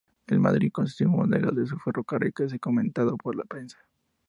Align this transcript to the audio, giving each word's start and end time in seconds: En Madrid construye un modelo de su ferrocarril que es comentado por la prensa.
En 0.25 0.41
Madrid 0.41 0.71
construye 0.71 1.07
un 1.11 1.15
modelo 1.15 1.51
de 1.51 1.67
su 1.67 1.77
ferrocarril 1.77 2.33
que 2.33 2.45
es 2.45 2.59
comentado 2.59 3.17
por 3.17 3.35
la 3.35 3.43
prensa. 3.43 3.77